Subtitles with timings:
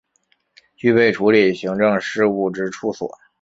[0.75, 3.11] 具备处理行政事务之处所